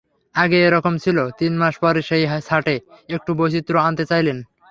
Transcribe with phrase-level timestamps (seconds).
[0.35, 2.75] আগে একরকম ছিল, তিন মাস পরে সেই ছাঁটে
[3.09, 4.37] একটু বৈচিত্র্য আনতে চাইলেন।